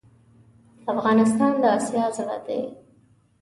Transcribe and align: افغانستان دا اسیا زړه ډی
افغانستان 0.93 1.53
دا 1.61 1.69
اسیا 1.77 2.05
زړه 2.17 2.37
ډی 2.45 2.61